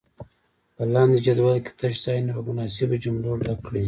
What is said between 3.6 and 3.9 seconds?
کړئ.